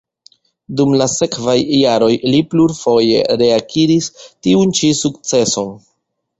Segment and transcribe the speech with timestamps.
[0.79, 5.75] Dum la sekvaj jaroj li plurfoje reakiris tiun ĉi sukceson.